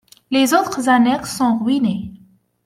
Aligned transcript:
Les 0.31 0.55
autres 0.55 0.89
annexes 0.89 1.37
sont 1.37 1.59
ruinées. 1.59 2.11